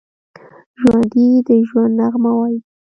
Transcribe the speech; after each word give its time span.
ژوندي 0.79 1.27
د 1.47 1.49
ژوند 1.67 1.93
نغمه 1.99 2.31
وايي 2.37 2.59